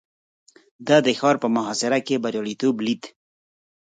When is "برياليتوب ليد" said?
2.23-3.03